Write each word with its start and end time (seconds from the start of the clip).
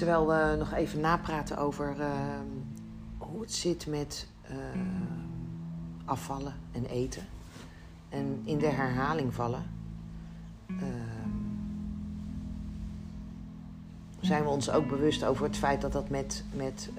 Terwijl 0.00 0.26
we 0.26 0.56
nog 0.58 0.72
even 0.72 1.00
napraten 1.00 1.56
over 1.58 2.00
eh, 2.00 2.08
hoe 3.18 3.40
het 3.40 3.52
zit 3.52 3.86
met 3.86 4.26
eh, 4.42 4.54
afvallen 6.04 6.54
en 6.72 6.84
eten. 6.86 7.22
En 8.08 8.40
in 8.44 8.58
de 8.58 8.66
herhaling 8.66 9.34
vallen. 9.34 9.62
eh, 10.66 10.76
zijn 14.20 14.42
we 14.42 14.48
ons 14.48 14.70
ook 14.70 14.88
bewust 14.88 15.24
over 15.24 15.44
het 15.44 15.56
feit 15.56 15.80
dat 15.80 15.92
dat 15.92 16.08
met, 16.08 16.44
met 16.54 16.90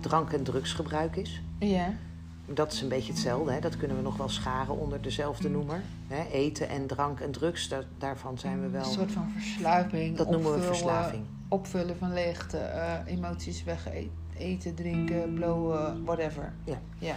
drank- 0.00 0.32
en 0.32 0.42
drugsgebruik 0.42 1.16
is. 1.16 1.42
Ja. 1.58 1.92
Dat 2.46 2.72
is 2.72 2.80
een 2.82 2.88
beetje 2.88 3.12
hetzelfde. 3.12 3.52
Hè? 3.52 3.60
Dat 3.60 3.76
kunnen 3.76 3.96
we 3.96 4.02
nog 4.02 4.16
wel 4.16 4.28
scharen 4.28 4.78
onder 4.78 5.02
dezelfde 5.02 5.50
noemer. 5.50 5.82
Hè? 6.06 6.24
Eten 6.24 6.68
en 6.68 6.86
drank 6.86 7.20
en 7.20 7.30
drugs, 7.30 7.68
daar- 7.68 7.86
daarvan 7.98 8.38
zijn 8.38 8.60
we 8.60 8.68
wel... 8.68 8.84
Een 8.84 8.92
soort 8.92 9.12
van 9.12 9.30
verslaving. 9.30 10.16
Dat 10.16 10.30
noemen 10.30 10.52
we 10.52 10.60
verslaving. 10.62 11.24
Opvullen 11.48 11.96
van 11.96 12.12
leegte, 12.12 12.58
eh, 12.58 12.98
emoties 13.06 13.64
weg, 13.64 13.88
eten, 14.36 14.74
drinken, 14.74 15.34
blowen, 15.34 16.04
whatever. 16.04 16.52
Ja. 16.64 16.80
Ja. 16.98 17.16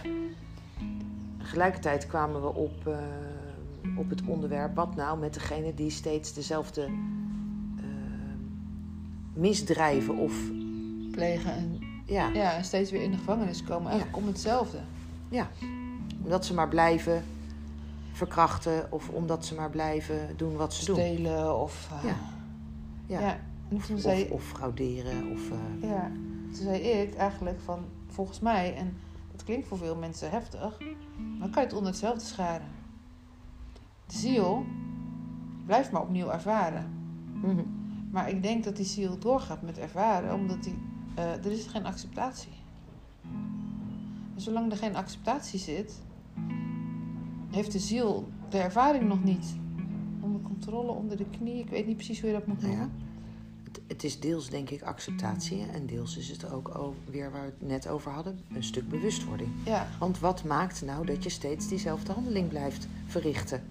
Tegelijkertijd 1.38 2.06
kwamen 2.06 2.40
we 2.42 2.54
op, 2.54 2.86
eh, 2.86 3.98
op 3.98 4.10
het 4.10 4.22
onderwerp... 4.26 4.74
wat 4.74 4.96
nou 4.96 5.18
met 5.18 5.34
degene 5.34 5.74
die 5.74 5.90
steeds 5.90 6.34
dezelfde 6.34 6.82
eh, 6.82 6.90
misdrijven 9.32 10.16
of... 10.16 10.32
Plegen 11.10 11.52
en, 11.52 11.78
Ja, 12.04 12.28
ja, 12.28 12.56
en 12.56 12.64
steeds 12.64 12.90
weer 12.90 13.02
in 13.02 13.10
de 13.10 13.16
gevangenis 13.16 13.64
komen. 13.64 13.88
Eigenlijk 13.88 14.16
om 14.16 14.26
hetzelfde. 14.26 14.78
ja, 15.28 15.48
omdat 16.22 16.46
ze 16.46 16.54
maar 16.54 16.68
blijven 16.68 17.24
verkrachten... 18.12 18.92
of 18.92 19.08
omdat 19.08 19.44
ze 19.44 19.54
maar 19.54 19.70
blijven 19.70 20.36
doen 20.36 20.56
wat 20.56 20.74
ze 20.74 20.84
doen. 20.84 20.96
Stelen 20.96 21.60
of... 21.60 21.88
Ja. 22.02 22.16
ja. 23.06 23.20
Ja. 23.20 23.38
En 23.68 23.78
toen 23.78 23.96
Of, 23.96 24.02
zei, 24.02 24.28
of 24.30 24.44
frauderen. 24.44 25.30
Of, 25.30 25.50
eh, 25.50 25.88
ja, 25.90 26.10
toen 26.44 26.62
zei 26.62 26.78
ik 26.80 27.14
eigenlijk 27.14 27.60
van, 27.60 27.84
volgens 28.06 28.40
mij, 28.40 28.74
en 28.76 28.96
dat 29.32 29.44
klinkt 29.44 29.68
voor 29.68 29.78
veel 29.78 29.96
mensen 29.96 30.30
heftig, 30.30 30.78
maar 31.38 31.48
kan 31.48 31.62
je 31.62 31.68
het 31.68 31.76
onder 31.76 31.90
hetzelfde 31.90 32.24
scharen. 32.24 32.66
De 34.06 34.16
ziel 34.16 34.64
blijft 35.66 35.90
maar 35.92 36.02
opnieuw 36.02 36.30
ervaren. 36.30 36.90
mhm. 37.42 37.62
Maar 38.10 38.28
ik 38.28 38.42
denk 38.42 38.64
dat 38.64 38.76
die 38.76 38.84
ziel 38.84 39.18
doorgaat 39.18 39.62
met 39.62 39.78
ervaren, 39.78 40.34
omdat 40.34 40.62
die, 40.62 40.78
eh, 41.14 41.44
er 41.44 41.52
is 41.52 41.66
geen 41.66 41.86
acceptatie. 41.86 42.52
En 44.34 44.40
zolang 44.40 44.70
er 44.70 44.76
geen 44.78 44.96
acceptatie 44.96 45.58
zit, 45.58 46.02
heeft 47.50 47.72
de 47.72 47.78
ziel 47.78 48.28
de 48.48 48.58
ervaring 48.58 49.04
nog 49.08 49.24
niet 49.24 49.56
onder 50.20 50.40
controle, 50.40 50.90
onder 50.90 51.16
de 51.16 51.26
knie. 51.30 51.58
Ik 51.58 51.68
weet 51.70 51.86
niet 51.86 51.96
precies 51.96 52.20
hoe 52.20 52.30
je 52.30 52.36
dat 52.36 52.46
moet 52.46 52.60
Nou 52.60 52.72
ja, 52.72 52.78
noemen. 52.78 52.96
Het, 53.88 54.04
is 54.04 54.20
deels 54.20 54.50
denk 54.50 54.70
ik 54.70 54.82
acceptatie 54.82 55.66
en 55.72 55.86
deels 55.86 56.16
is 56.16 56.28
het 56.28 56.50
ook 56.50 56.94
weer 57.10 57.30
waar 57.30 57.44
we 57.44 57.52
het 57.58 57.68
net 57.68 57.88
over 57.88 58.10
hadden, 58.10 58.40
een 58.54 58.64
stuk 58.64 58.88
bewustwording. 58.88 59.50
Ja, 59.64 59.88
Want 59.98 60.18
wat 60.18 60.44
maakt 60.44 60.82
nou 60.82 61.06
dat 61.06 61.22
je 61.22 61.28
steeds 61.28 61.68
diezelfde 61.68 62.12
handeling 62.12 62.48
blijft 62.48 62.88
verrichten? 63.06 63.62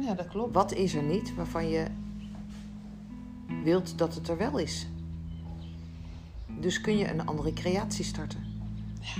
ja, 0.00 0.14
dat 0.14 0.28
klopt. 0.28 0.54
Wat 0.54 0.72
is 0.72 0.94
er 0.94 1.02
niet 1.02 1.34
waarvan 1.34 1.68
je 1.68 1.86
wilt 3.62 3.98
dat 3.98 4.14
het 4.14 4.28
er 4.28 4.36
wel 4.36 4.58
is? 4.58 4.88
Dus 6.60 6.80
kun 6.80 6.96
je 6.96 7.10
een 7.10 7.26
andere 7.26 7.52
creatie 7.52 8.04
starten? 8.04 8.44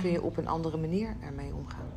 Kun 0.01 0.11
je 0.11 0.21
op 0.21 0.37
een 0.37 0.47
andere 0.47 0.77
manier 0.77 1.15
ermee 1.21 1.53
omgaan? 1.53 1.87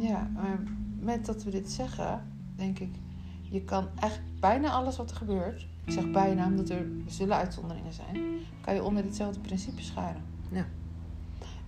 Ja, 0.00 0.30
maar 0.34 0.62
met 1.00 1.26
dat 1.26 1.42
we 1.42 1.50
dit 1.50 1.70
zeggen, 1.70 2.26
denk 2.56 2.78
ik, 2.78 2.94
je 3.42 3.62
kan 3.64 3.88
echt 4.00 4.20
bijna 4.40 4.70
alles 4.70 4.96
wat 4.96 5.10
er 5.10 5.16
gebeurt, 5.16 5.66
ik 5.84 5.92
zeg 5.92 6.10
bijna 6.10 6.46
omdat 6.46 6.68
er 6.68 6.86
zullen 7.06 7.36
uitzonderingen 7.36 7.92
zijn, 7.92 8.16
kan 8.60 8.74
je 8.74 8.82
onder 8.82 9.02
ditzelfde 9.02 9.40
principe 9.40 9.82
scharen. 9.82 10.22
Ja. 10.50 10.66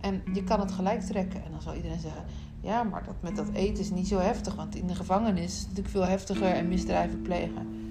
En 0.00 0.22
je 0.32 0.44
kan 0.44 0.60
het 0.60 0.72
gelijk 0.72 1.00
trekken 1.00 1.44
en 1.44 1.50
dan 1.50 1.62
zal 1.62 1.74
iedereen 1.74 2.00
zeggen, 2.00 2.24
ja, 2.60 2.82
maar 2.82 3.04
dat 3.04 3.14
met 3.20 3.36
dat 3.36 3.48
eten 3.52 3.82
is 3.82 3.90
niet 3.90 4.08
zo 4.08 4.18
heftig, 4.18 4.54
want 4.54 4.74
in 4.74 4.86
de 4.86 4.94
gevangenis 4.94 5.44
is 5.44 5.58
het 5.58 5.68
natuurlijk 5.68 5.94
veel 5.94 6.06
heftiger 6.06 6.46
en 6.46 6.68
misdrijven 6.68 7.22
plegen. 7.22 7.82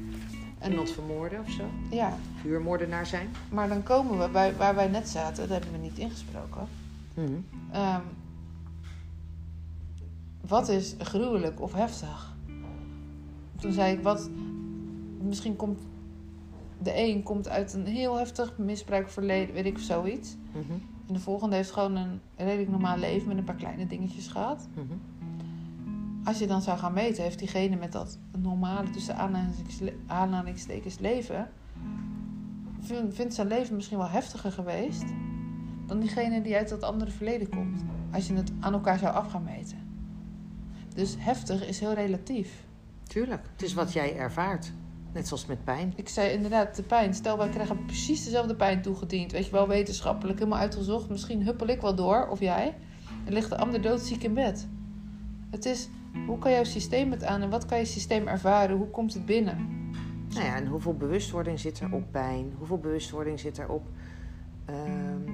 En 0.60 0.70
Iemand 0.70 0.92
vermoorden 0.92 1.40
of 1.40 1.50
zo? 1.50 1.64
ja, 1.90 2.18
Vuurmoordenaar 2.42 3.06
zijn? 3.06 3.30
maar 3.50 3.68
dan 3.68 3.84
komen 3.84 4.20
we 4.20 4.30
bij 4.30 4.56
waar 4.56 4.76
wij 4.76 4.88
net 4.88 5.10
zaten, 5.10 5.50
daar 5.50 5.62
hebben 5.62 5.80
we 5.80 5.86
niet 5.88 5.98
ingesproken. 5.98 6.68
Ehm, 7.72 8.02
wat 10.48 10.70
is 10.70 10.96
gruwelijk 11.00 11.62
of 11.62 11.74
heftig? 11.74 12.36
Toen 13.60 13.72
zei 13.72 13.96
ik, 13.96 14.04
wat, 14.04 14.30
misschien 15.22 15.56
komt 15.56 15.80
de 16.84 16.98
een 16.98 17.24
komt 17.24 17.50
uit 17.50 17.74
een 17.74 17.86
heel 17.86 18.18
heftig 18.18 18.58
misbruikverleden, 18.58 19.54
weet 19.54 19.66
ik 19.66 19.76
of 19.76 19.82
zoiets. 19.82 20.36
Mhm. 20.52 20.72
En 21.08 21.14
de 21.14 21.20
volgende 21.20 21.56
heeft 21.56 21.72
gewoon 21.72 21.96
een 21.96 22.22
redelijk 22.36 22.70
normaal 22.70 22.98
leven 22.98 23.28
met 23.28 23.38
een 23.38 23.44
paar 23.44 23.56
kleine 23.56 23.88
dingetjes 23.88 24.28
gehad. 24.28 24.68
Mhm. 24.74 24.94
Als 26.24 26.40
je 26.40 26.48
dan 26.48 26.62
zou 26.62 26.78
gaan 26.78 26.94
meten, 26.94 27.24
heeft 27.24 27.40
diegene 27.40 27.76
met 27.76 27.92
dat 27.92 28.20
normale 28.38 28.90
tussen 28.90 29.18
aanhalingstekens- 30.08 31.00
leven, 31.00 31.50
vind- 32.80 33.16
vindt 33.16 33.34
zijn 33.34 33.48
leven 33.48 33.76
misschien 33.76 33.98
wel 33.98 34.10
heftiger 34.10 34.52
geweest 34.52 35.04
dan 35.88 36.00
diegene 36.00 36.42
die 36.42 36.56
uit 36.56 36.70
dat 36.70 36.84
andere 36.84 37.12
verleden 37.12 37.50
komt. 37.50 37.84
Als 38.12 38.28
je 38.28 38.34
het 38.34 38.52
aan 38.60 38.74
elkaar 38.74 38.98
zou 39.00 39.14
af 39.14 39.32
gaan 39.32 39.44
meten. 39.44 39.78
Dus 40.96 41.16
heftig 41.18 41.68
is 41.68 41.80
heel 41.80 41.94
relatief. 41.94 42.66
Tuurlijk, 43.04 43.50
het 43.52 43.62
is 43.62 43.74
wat 43.74 43.94
jij 43.94 44.18
ervaart. 44.18 44.74
Net 45.14 45.28
zoals 45.28 45.46
met 45.46 45.64
pijn. 45.64 45.94
Ik 45.96 46.10
zei 46.10 46.32
inderdaad, 46.32 46.76
de 46.76 46.84
pijn. 46.84 47.14
Stel, 47.14 47.38
wij 47.38 47.50
krijgen 47.50 47.86
precies 47.86 48.24
dezelfde 48.24 48.56
pijn 48.56 48.82
toegediend. 48.82 49.32
Weet 49.32 49.46
je 49.46 49.52
wel, 49.52 49.68
wetenschappelijk 49.68 50.40
helemaal 50.40 50.60
uitgezocht. 50.60 51.10
Misschien 51.10 51.44
huppel 51.44 51.68
ik 51.68 51.82
wel 51.82 51.96
door, 51.96 52.28
of 52.28 52.40
jij. 52.40 52.76
En 53.26 53.34
ligt 53.34 53.50
de 53.50 53.58
ander 53.58 53.82
doodziek 53.82 54.24
in 54.24 54.34
bed. 54.34 54.68
Het 55.50 55.66
is, 55.66 55.90
hoe 56.28 56.40
kan 56.40 56.52
jouw 56.52 56.64
systeem 56.64 57.12
het 57.12 57.24
aan 57.24 57.42
en 57.42 57.50
wat 57.50 57.66
kan 57.66 57.78
je 57.78 57.86
systeem 57.86 58.28
ervaren? 58.28 58.78
Hoe 58.78 58.90
komt 58.90 59.14
het 59.14 59.26
binnen? 59.26 59.82
Nou 60.30 60.46
ja, 60.46 60.56
en 60.56 60.68
hoeveel 60.68 60.94
bewustwording 60.94 61.60
zit 61.60 61.80
er 61.80 61.94
op 61.94 62.12
pijn? 62.12 62.54
Hoeveel 62.58 62.78
bewustwording 62.78 63.40
zit 63.40 63.58
er 63.58 63.70
op... 63.70 63.84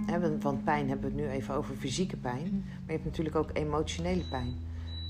hè, 0.06 0.40
want- 0.40 0.63
pijn 0.63 0.90
hebben 0.90 1.11
we 1.11 1.22
het 1.22 1.28
nu 1.28 1.35
even 1.35 1.56
over 1.56 1.75
fysieke 1.75 2.17
pijn. 2.17 2.51
Maar 2.66 2.85
je 2.85 2.91
hebt 2.91 3.06
natuurlijk 3.06 3.35
ook 3.35 3.50
emotionele 3.53 4.23
pijn. 4.29 4.53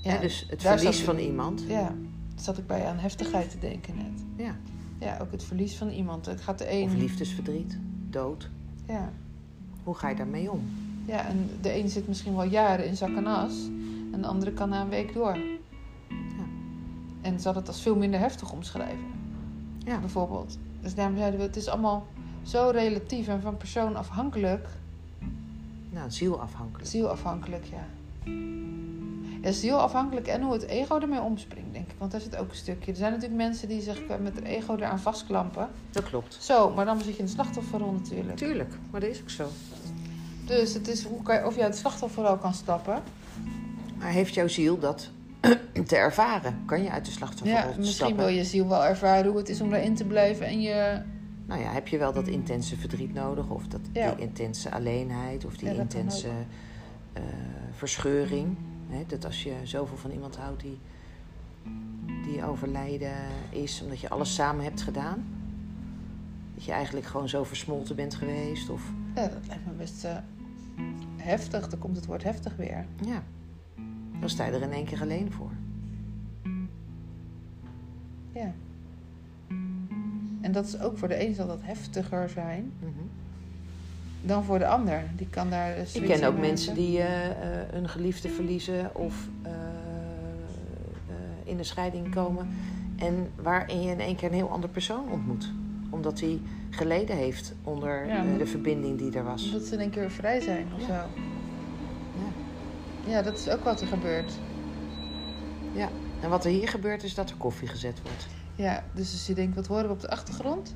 Ja, 0.02 0.18
dus 0.18 0.46
het 0.48 0.62
verlies 0.62 1.02
van 1.02 1.18
iemand. 1.18 1.64
Ja, 1.68 1.94
zat 2.42 2.58
ik 2.58 2.66
bij 2.66 2.86
aan 2.86 2.98
heftigheid 2.98 3.50
te 3.50 3.58
denken 3.58 3.96
net. 3.96 4.24
Ja. 4.36 4.56
Ja, 4.98 5.18
ook 5.20 5.32
het 5.32 5.42
verlies 5.44 5.76
van 5.76 5.88
iemand. 5.88 6.26
Het 6.26 6.40
gaat 6.40 6.58
de 6.58 6.64
Of 6.64 6.92
een... 6.92 6.98
liefdesverdriet, 6.98 7.78
dood. 8.10 8.50
Ja. 8.86 9.12
Hoe 9.84 9.94
ga 9.94 10.08
je 10.08 10.14
daarmee 10.16 10.50
om? 10.50 10.60
ja, 11.06 11.26
en 11.26 11.50
de 11.60 11.74
een 11.78 11.88
zit 11.88 12.08
misschien 12.08 12.34
wel 12.34 12.44
jaren 12.44 12.86
in 12.86 12.96
zak 12.96 13.16
en 13.16 13.26
as. 13.26 13.52
En 14.12 14.20
de 14.20 14.26
andere 14.26 14.52
kan 14.52 14.68
na 14.68 14.80
een 14.80 14.88
week 14.88 15.12
door. 15.12 15.38
En 17.20 17.40
zal 17.40 17.54
het 17.54 17.68
als 17.68 17.82
veel 17.82 17.96
minder 17.96 18.20
heftig 18.20 18.52
omschrijven. 18.52 19.04
Ja. 19.84 19.98
bijvoorbeeld. 19.98 20.58
Dus 20.80 20.94
daarom 20.94 21.16
zeiden 21.16 21.40
we, 21.40 21.46
het 21.46 21.56
is 21.56 21.68
allemaal 21.68 22.06
zo 22.42 22.70
relatief 22.72 23.28
en 23.28 23.40
van 23.40 23.56
persoon 23.56 23.96
afhankelijk, 23.96 24.68
Nou, 25.90 26.10
zielafhankelijk. 26.10 26.88
zielafhankelijk, 26.88 27.64
ja. 27.64 27.84
Ja, 29.42 29.52
zielafhankelijk 29.52 30.26
en 30.26 30.42
hoe 30.42 30.52
het 30.52 30.62
ego 30.66 30.98
ermee 31.00 31.20
omspringt, 31.20 31.72
denk 31.72 31.88
ik. 31.90 31.94
Want 31.98 32.10
daar 32.12 32.20
zit 32.20 32.36
ook 32.36 32.48
een 32.50 32.56
stukje. 32.56 32.90
Er 32.90 32.96
zijn 32.96 33.12
natuurlijk 33.12 33.40
mensen 33.40 33.68
die 33.68 33.80
zich 33.80 34.00
met 34.20 34.34
het 34.34 34.44
ego 34.44 34.74
eraan 34.76 34.98
vastklampen. 35.00 35.68
Dat 35.90 36.04
klopt. 36.04 36.36
Zo, 36.40 36.70
maar 36.74 36.84
dan 36.84 37.00
zit 37.00 37.12
je 37.12 37.18
in 37.18 37.24
de 37.24 37.30
slachtofferrol 37.30 37.92
natuurlijk. 37.92 38.36
Tuurlijk, 38.36 38.74
maar 38.90 39.00
dat 39.00 39.10
is 39.10 39.20
ook 39.20 39.30
zo. 39.30 39.48
Dus 40.46 40.74
het 40.74 40.88
is 40.88 41.04
hoe 41.04 41.22
kan 41.22 41.34
je, 41.34 41.46
of 41.46 41.56
je 41.56 41.62
uit 41.62 41.72
de 41.72 41.78
slachtofferrol 41.78 42.36
kan 42.36 42.54
stappen. 42.54 43.02
Maar 43.98 44.08
heeft 44.10 44.34
jouw 44.34 44.48
ziel 44.48 44.78
dat 44.78 45.10
te 45.86 45.96
ervaren? 45.96 46.62
Kan 46.66 46.82
je 46.82 46.90
uit 46.90 47.04
de 47.04 47.10
Ja, 47.10 47.16
slachtofferrol 47.16 47.74
misschien 47.76 47.92
stappen? 47.94 48.16
wil 48.16 48.28
je 48.28 48.44
ziel 48.44 48.68
wel 48.68 48.84
ervaren 48.84 49.26
hoe 49.30 49.38
het 49.38 49.48
is 49.48 49.60
om 49.60 49.70
daarin 49.70 49.94
te 49.94 50.04
blijven. 50.04 50.46
En 50.46 50.60
je, 50.60 51.02
Nou 51.46 51.60
ja, 51.60 51.72
heb 51.72 51.88
je 51.88 51.98
wel 51.98 52.12
dat 52.12 52.26
intense 52.28 52.76
verdriet 52.76 53.14
nodig? 53.14 53.48
Of 53.50 53.66
dat, 53.66 53.80
Ja. 53.92 54.14
die 54.14 54.24
intense 54.24 54.70
alleenheid? 54.70 55.44
Of 55.44 55.56
die 55.56 55.68
Ja, 55.72 55.80
intense 55.80 56.28
eh, 57.12 57.22
verscheuring? 57.76 58.56
Dat 59.06 59.24
als 59.24 59.42
je 59.42 59.54
zoveel 59.64 59.96
van 59.96 60.10
iemand 60.10 60.36
houdt 60.36 60.62
die, 60.62 60.78
die 62.22 62.44
overlijden 62.44 63.16
is... 63.50 63.82
omdat 63.82 64.00
je 64.00 64.08
alles 64.08 64.34
samen 64.34 64.64
hebt 64.64 64.82
gedaan... 64.82 65.26
dat 66.54 66.64
je 66.64 66.72
eigenlijk 66.72 67.06
gewoon 67.06 67.28
zo 67.28 67.44
versmolten 67.44 67.96
bent 67.96 68.14
geweest. 68.14 68.70
Of, 68.70 68.92
ja, 69.14 69.26
dat 69.26 69.46
lijkt 69.46 69.66
me 69.66 69.72
best 69.72 70.04
eh, 70.04 70.16
heftig. 71.16 71.68
Dan 71.68 71.78
komt 71.78 71.96
het 71.96 72.06
woord 72.06 72.22
heftig 72.22 72.56
weer. 72.56 72.86
ja, 73.04 73.22
dan 74.20 74.28
sta 74.28 74.44
je 74.44 74.52
er 74.52 74.62
in 74.62 74.72
één 74.72 74.84
keer 74.84 75.00
alleen 75.00 75.32
voor. 75.32 75.50
Ja. 78.32 78.52
En 80.40 80.52
dat 80.52 80.66
is 80.66 80.78
ook 80.78 80.98
voor 80.98 81.08
de 81.08 81.26
een 81.26 81.34
zal 81.34 81.46
dat 81.46 81.62
heftiger 81.62 82.28
zijn 82.28 82.72
Mhm. 82.78 82.90
Dan 84.22 84.44
voor 84.44 84.58
de 84.58 84.66
ander. 84.66 85.02
Die 85.16 85.26
kan 85.30 85.50
daar 85.50 85.76
Ik 85.92 86.02
ken 86.04 86.24
ook 86.24 86.38
mensen 86.38 86.74
die 86.74 86.98
eh, 86.98 87.26
eh, 87.26 87.66
een 87.72 87.88
geliefde 87.88 88.28
verliezen 88.28 88.94
of 88.94 89.28
eh, 89.42 89.52
eh, 89.52 91.14
in 91.44 91.58
een 91.58 91.64
scheiding 91.64 92.14
komen. 92.14 92.48
En 92.96 93.30
waarin 93.36 93.82
je 93.82 93.90
in 93.90 94.00
één 94.00 94.16
keer 94.16 94.28
een 94.28 94.34
heel 94.34 94.50
ander 94.50 94.70
persoon 94.70 95.10
ontmoet. 95.10 95.52
Omdat 95.90 96.20
hij 96.20 96.40
geleden 96.70 97.16
heeft 97.16 97.54
onder 97.64 98.06
Ja, 98.06 98.24
eh, 98.24 98.38
de 98.38 98.46
verbinding 98.46 98.98
die 98.98 99.12
er 99.12 99.24
was. 99.24 99.44
Omdat 99.44 99.62
ze 99.68 99.74
in 99.74 99.80
één 99.80 99.90
keer 99.90 100.10
vrij 100.10 100.40
zijn 100.40 100.66
of 100.74 100.80
Ja. 100.80 100.86
zo. 100.86 100.92
Ja. 102.14 103.10
Ja, 103.10 103.22
dat 103.22 103.38
is 103.38 103.48
ook 103.48 103.64
wat 103.64 103.80
er 103.80 103.86
gebeurt. 103.86 104.32
Ja. 105.72 105.88
En 106.20 106.30
wat 106.30 106.44
er 106.44 106.50
hier 106.50 106.68
gebeurt 106.68 107.02
is 107.02 107.14
dat 107.14 107.30
er 107.30 107.36
koffie 107.36 107.68
gezet 107.68 108.02
wordt. 108.02 108.26
Ja, 108.54 108.84
dus 108.94 109.12
als 109.12 109.26
je 109.26 109.34
denkt, 109.34 109.54
wat 109.54 109.66
horen 109.66 109.86
we 109.86 109.90
op 109.92 110.00
de 110.00 110.10
achtergrond? 110.10 110.74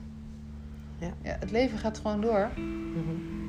Ja. 1.05 1.13
ja 1.23 1.37
het 1.41 1.51
leven 1.51 1.79
gaat 1.79 1.99
gewoon 1.99 2.21
door. 2.21 2.51
Mhm. 2.57 3.43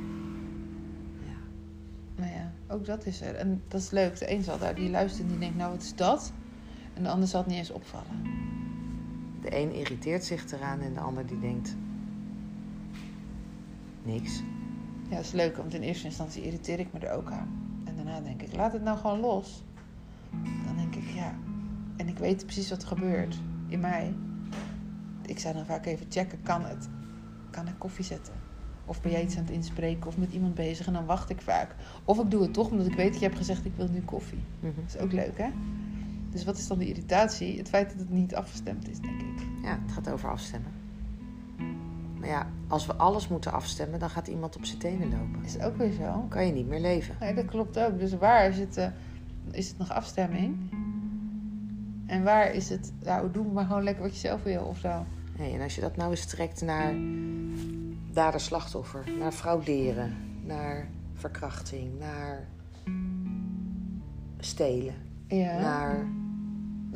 Nou 2.15 2.31
ja, 2.31 2.51
ook 2.67 2.85
dat 2.85 3.05
is 3.05 3.21
er. 3.21 3.35
En 3.35 3.63
dat 3.67 3.81
is 3.81 3.89
leuk. 3.89 4.19
De 4.19 4.31
een 4.31 4.43
zal 4.43 4.57
daar, 4.57 4.75
die 4.75 4.89
luistert 4.89 5.23
en 5.23 5.29
die 5.29 5.39
denkt, 5.39 5.57
nou 5.57 5.71
wat 5.71 5.81
is 5.81 5.95
dat? 5.95 6.31
En 6.93 7.03
de 7.03 7.09
ander 7.09 7.27
zal 7.27 7.39
het 7.39 7.49
niet 7.49 7.57
eens 7.57 7.71
opvallen. 7.71 8.23
De 9.41 9.57
een 9.57 9.73
irriteert 9.73 10.23
zich 10.23 10.51
eraan 10.51 10.79
en 10.79 10.93
de 10.93 10.99
ander 10.99 11.25
die 11.25 11.39
denkt... 11.39 11.75
Niks. 14.03 14.43
Ja, 15.09 15.15
dat 15.15 15.25
is 15.25 15.31
leuk, 15.31 15.57
want 15.57 15.73
in 15.73 15.81
eerste 15.81 16.05
instantie 16.05 16.43
irriteer 16.43 16.79
ik 16.79 16.93
me 16.93 16.99
er 16.99 17.13
ook 17.13 17.31
aan. 17.31 17.81
En 17.83 17.95
daarna 17.95 18.21
denk 18.21 18.41
ik, 18.41 18.55
laat 18.55 18.73
het 18.73 18.83
nou 18.83 18.97
gewoon 18.97 19.19
los. 19.19 19.63
Dan 20.65 20.75
denk 20.75 20.95
ik, 20.95 21.09
ja. 21.09 21.35
En 21.97 22.07
ik 22.07 22.17
weet 22.17 22.45
precies 22.45 22.69
wat 22.69 22.81
er 22.81 22.87
gebeurt 22.87 23.39
in 23.67 23.79
mij. 23.79 24.13
Ik 25.25 25.39
zou 25.39 25.53
dan 25.53 25.65
vaak 25.65 25.85
even 25.85 26.05
checken, 26.09 26.41
kan 26.43 26.65
het? 26.65 26.89
Kan 27.55 27.67
ik 27.67 27.73
koffie 27.77 28.05
zetten? 28.05 28.33
Of 28.85 29.01
ben 29.01 29.11
jij 29.11 29.23
iets 29.23 29.37
aan 29.37 29.43
het 29.43 29.51
inspreken 29.51 30.07
of 30.07 30.17
met 30.17 30.31
iemand 30.31 30.55
bezig 30.55 30.87
en 30.87 30.93
dan 30.93 31.05
wacht 31.05 31.29
ik 31.29 31.41
vaak. 31.41 31.75
Of 32.03 32.19
ik 32.19 32.31
doe 32.31 32.41
het 32.41 32.53
toch 32.53 32.69
omdat 32.69 32.87
ik 32.87 32.95
weet 32.95 33.11
dat 33.11 33.19
je 33.19 33.25
hebt 33.25 33.37
gezegd, 33.37 33.65
ik 33.65 33.75
wil 33.75 33.87
nu 33.87 34.01
koffie. 34.01 34.43
Mhm. 34.59 34.71
Dat 34.75 34.95
is 34.95 34.97
ook 34.97 35.11
leuk, 35.11 35.37
hè? 35.37 35.49
Dus 36.31 36.43
wat 36.43 36.57
is 36.57 36.67
dan 36.67 36.77
de 36.77 36.87
irritatie? 36.87 37.57
Het 37.57 37.69
feit 37.69 37.89
dat 37.89 37.99
het 37.99 38.09
niet 38.09 38.35
afgestemd 38.35 38.89
is, 38.89 38.99
denk 38.99 39.21
ik. 39.21 39.47
Ja, 39.63 39.79
het 39.81 39.91
gaat 39.91 40.11
over 40.11 40.29
afstemmen. 40.29 40.71
Maar 42.19 42.29
ja, 42.29 42.47
als 42.67 42.85
we 42.85 42.95
alles 42.95 43.27
moeten 43.27 43.51
afstemmen, 43.51 43.99
dan 43.99 44.09
gaat 44.09 44.27
iemand 44.27 44.55
op 44.55 44.65
zijn 44.65 44.79
tenen 44.79 45.09
lopen. 45.09 45.43
Is 45.43 45.59
ook 45.59 45.77
weer 45.77 45.91
zo. 45.91 46.03
Dan 46.03 46.27
kan 46.27 46.45
je 46.45 46.53
niet 46.53 46.67
meer 46.67 46.79
leven. 46.79 47.15
Nee, 47.19 47.33
dat 47.33 47.45
klopt 47.45 47.79
ook. 47.79 47.99
Dus 47.99 48.17
waar 48.17 48.49
is 48.49 48.57
het, 48.57 48.77
eh, 48.77 48.87
is 49.51 49.67
het 49.67 49.77
nog 49.77 49.91
afstemming? 49.91 50.57
En 52.05 52.23
waar 52.23 52.53
is 52.53 52.69
het, 52.69 52.93
nou, 53.03 53.31
doe 53.31 53.51
maar 53.51 53.65
gewoon 53.65 53.83
lekker 53.83 54.03
wat 54.03 54.13
je 54.13 54.19
zelf 54.19 54.43
wil 54.43 54.63
of 54.63 54.77
zo. 54.77 55.05
Nee, 55.37 55.53
en 55.53 55.61
als 55.61 55.75
je 55.75 55.81
dat 55.81 55.95
nou 55.95 56.11
eens 56.11 56.25
trekt 56.25 56.61
naar 56.61 56.93
dader-slachtoffer, 58.15 59.03
naar 59.19 59.31
frauderen, 59.31 60.15
naar 60.45 60.89
verkrachting, 61.13 61.99
naar 61.99 62.47
stelen, 64.39 64.93
Ja. 65.27 65.59
naar 65.59 66.07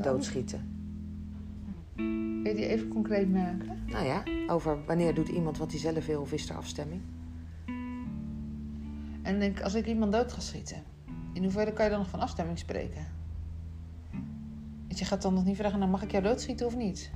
doodschieten. 0.01 0.67
Kun 1.95 2.43
je 2.43 2.55
die 2.55 2.67
even 2.67 2.87
concreet 2.87 3.31
maken? 3.31 3.77
Nou 3.87 4.05
ja, 4.05 4.23
over 4.47 4.85
wanneer 4.85 5.13
doet 5.13 5.27
iemand 5.27 5.57
wat 5.57 5.71
hij 5.71 5.79
zelf 5.79 6.05
wil 6.05 6.21
of 6.21 6.31
is 6.31 6.49
er 6.49 6.55
afstemming? 6.55 7.01
En 9.21 9.39
denk, 9.39 9.61
als 9.61 9.73
ik 9.75 9.87
iemand 9.87 10.11
dood 10.11 10.31
ga 10.33 10.39
schieten, 10.39 10.83
in 11.33 11.43
hoeverre 11.43 11.73
kan 11.73 11.85
je 11.85 11.91
dan 11.91 11.99
nog 11.99 12.09
van 12.09 12.19
afstemming 12.19 12.59
spreken? 12.59 13.05
Want 14.87 14.99
je 14.99 15.05
gaat 15.05 15.21
dan 15.21 15.33
nog 15.33 15.45
niet 15.45 15.55
vragen, 15.57 15.79
nou 15.79 15.91
mag 15.91 16.03
ik 16.03 16.11
jou 16.11 16.23
doodschieten 16.23 16.65
of 16.65 16.75
niet? 16.75 17.11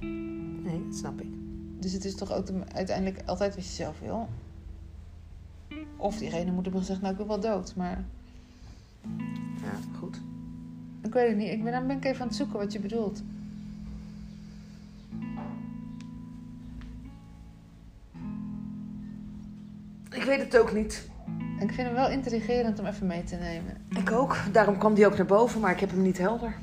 Nee, 0.64 0.84
dat 0.86 0.96
snap 0.96 1.22
ik. 1.22 1.43
Dus 1.84 1.94
het 1.94 2.06
is 2.06 2.16
toch 2.16 2.32
ook 2.32 2.46
de- 2.46 2.64
uiteindelijk 2.74 3.22
altijd 3.26 3.56
wat 3.56 3.66
je 3.66 3.72
zelf 3.72 4.00
wil. 4.00 4.30
Of 5.98 6.18
diegene 6.18 6.52
moet 6.52 6.64
hebben 6.64 6.82
gezegd, 6.82 7.02
nou 7.02 7.12
ik 7.12 7.18
wil 7.20 7.28
wel 7.28 7.40
dood. 7.40 7.76
Maar 7.76 8.04
Ja, 9.64 9.98
goed. 10.00 10.22
ik 11.02 11.14
weet 11.14 11.28
het 11.28 11.38
niet. 11.38 11.50
Ik 11.52 11.64
ben, 11.64 11.72
dan 11.72 11.88
ben 11.88 11.98
ik 11.98 12.06
even 12.06 12.22
aan 12.22 12.28
het 12.28 12.36
zoeken 12.36 12.60
wat 12.60 12.74
je 12.74 12.80
bedoelt. 12.80 13.24
Ik 20.12 20.24
weet 20.24 20.40
het 20.40 20.58
ook 20.58 20.74
niet. 20.74 21.10
Ik 21.60 21.72
vind 21.74 21.88
hem 21.88 21.94
wel 21.94 22.10
intrigerend 22.10 22.80
om 22.80 22.86
even 22.86 23.08
mee 23.08 23.24
te 23.24 23.36
nemen. 23.36 23.78
Ik 24.00 24.12
ook. 24.12 24.38
Daarom 24.52 24.78
kwam 24.78 24.94
die 24.94 25.06
ook 25.06 25.18
naar 25.18 25.26
boven, 25.26 25.60
maar 25.62 25.72
ik 25.72 25.80
heb 25.80 25.90
hem 25.90 26.02
niet 26.02 26.18
helder. 26.18 26.56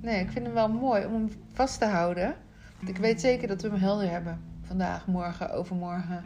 Nee, 0.00 0.20
ik 0.20 0.30
vind 0.30 0.44
hem 0.44 0.54
wel 0.54 0.68
mooi 0.68 1.04
om 1.06 1.12
hem 1.12 1.30
vast 1.52 1.78
te 1.78 1.84
houden. 1.84 2.34
Want 2.76 2.88
ik 2.88 2.96
weet 2.96 3.20
zeker 3.20 3.48
dat 3.48 3.62
we 3.62 3.68
hem 3.68 3.78
helder 3.78 4.10
hebben. 4.10 4.40
Vandaag, 4.66 5.06
morgen, 5.06 5.52
overmorgen. 5.52 6.22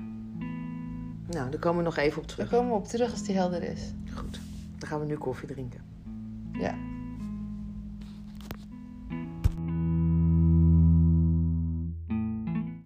Nou, 1.26 1.50
daar 1.50 1.60
komen 1.60 1.78
we 1.78 1.84
nog 1.84 1.96
even 1.96 2.18
op 2.22 2.26
Daar 2.26 2.36
terug. 2.36 2.50
komen 2.50 2.70
we 2.70 2.76
op 2.78 2.86
terug 2.86 3.10
als 3.10 3.22
die 3.22 3.36
helder 3.36 3.62
is. 3.62 3.92
Goed. 4.14 4.40
Dan 4.78 4.88
gaan 4.88 5.00
we 5.00 5.06
nu 5.06 5.16
koffie 5.16 5.48
drinken. 5.48 5.80
Ja. 6.52 6.74